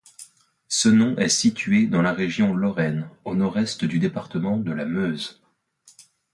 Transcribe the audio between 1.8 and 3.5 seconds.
dans la région Lorraine, au